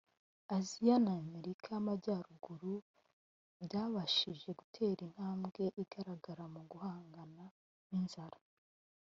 [0.57, 2.73] Asia n’Amerika y’Amajyaruguru
[3.65, 7.45] byabashije gutera intambwe igaragara mu guhangana
[7.89, 8.39] n’inzara